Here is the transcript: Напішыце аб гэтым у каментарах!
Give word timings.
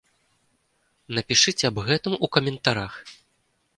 Напішыце 1.17 1.63
аб 1.71 1.77
гэтым 1.91 2.13
у 2.29 2.31
каментарах! 2.39 2.93